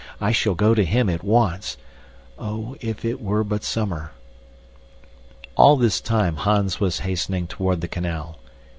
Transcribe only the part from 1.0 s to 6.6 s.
at once. Oh, if it were but summer! All this time